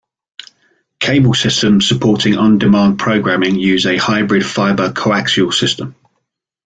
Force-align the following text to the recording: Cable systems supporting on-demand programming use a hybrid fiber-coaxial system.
Cable 0.99 1.35
systems 1.35 1.87
supporting 1.87 2.35
on-demand 2.35 2.97
programming 2.97 3.53
use 3.59 3.85
a 3.85 3.97
hybrid 3.97 4.43
fiber-coaxial 4.43 5.53
system. 5.53 5.93